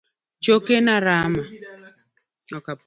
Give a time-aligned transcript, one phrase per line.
[0.43, 1.43] Chokena rama.